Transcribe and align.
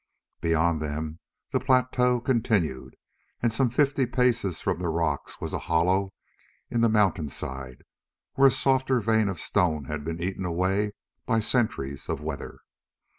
Beyond 0.39 0.81
them 0.81 1.19
the 1.51 1.59
plateau 1.59 2.19
continued, 2.19 2.95
and 3.43 3.53
some 3.53 3.69
fifty 3.69 4.07
paces 4.07 4.59
from 4.59 4.79
the 4.79 4.87
rocks 4.89 5.39
was 5.39 5.53
a 5.53 5.59
hollow 5.69 6.11
in 6.71 6.81
the 6.81 6.89
mountain 6.89 7.29
side, 7.29 7.83
where 8.33 8.47
a 8.47 8.51
softer 8.51 8.99
vein 8.99 9.27
of 9.29 9.39
stone 9.39 9.85
had 9.85 10.03
been 10.03 10.19
eaten 10.19 10.43
away 10.43 10.93
by 11.27 11.39
centuries 11.39 12.09
of 12.09 12.19
weather. 12.19 12.61